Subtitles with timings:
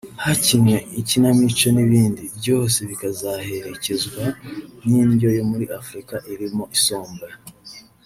[0.23, 4.23] hakinnwe inkinamico n’ibindi; byose bikazaherekezwa
[4.85, 7.27] n’indyo yo muri Afurika irimo isombe